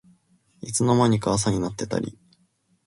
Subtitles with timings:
[0.63, 2.17] いつの間にか朝になってたり